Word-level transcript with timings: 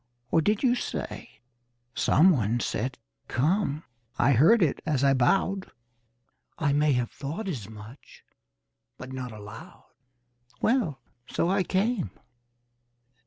Or 0.31 0.41
did 0.41 0.63
you 0.63 0.73
say 0.73 1.41
Someone 1.93 2.59
said 2.59 2.97
'Come' 3.27 3.83
I 4.17 4.31
heard 4.31 4.63
it 4.63 4.81
as 4.83 5.03
I 5.03 5.13
bowed." 5.13 5.69
"I 6.57 6.73
may 6.73 6.93
have 6.93 7.11
thought 7.11 7.47
as 7.47 7.69
much, 7.69 8.23
but 8.97 9.13
not 9.13 9.31
aloud." 9.31 9.85
"Well, 10.59 11.01
so 11.27 11.51
I 11.51 11.61
came." 11.61 12.09